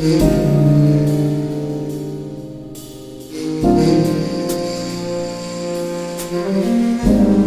Mm-hmm. 0.00 0.47
Música 6.30 7.37